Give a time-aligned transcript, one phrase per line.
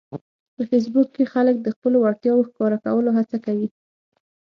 [0.55, 3.67] په فېسبوک کې خلک د خپلو وړتیاوو ښکاره کولو هڅه کوي